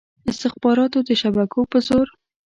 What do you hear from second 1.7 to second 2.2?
په زور.